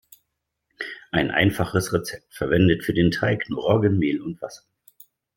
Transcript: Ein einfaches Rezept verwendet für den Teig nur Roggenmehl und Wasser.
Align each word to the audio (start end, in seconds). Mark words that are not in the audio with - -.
Ein 1.11 1.29
einfaches 1.29 1.93
Rezept 1.93 2.33
verwendet 2.33 2.83
für 2.83 2.95
den 2.95 3.11
Teig 3.11 3.47
nur 3.51 3.61
Roggenmehl 3.69 4.19
und 4.19 4.41
Wasser. 4.41 4.63